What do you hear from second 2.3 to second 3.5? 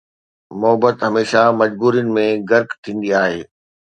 غرق ٿيندي آهي